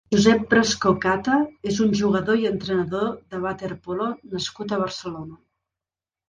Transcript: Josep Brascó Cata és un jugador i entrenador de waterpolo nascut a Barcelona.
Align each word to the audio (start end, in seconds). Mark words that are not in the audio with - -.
Josep 0.13 0.45
Brascó 0.51 0.93
Cata 1.03 1.35
és 1.71 1.81
un 1.85 1.93
jugador 1.99 2.39
i 2.43 2.47
entrenador 2.53 3.11
de 3.35 3.43
waterpolo 3.45 4.09
nascut 4.33 4.75
a 4.75 4.81
Barcelona. 4.87 5.39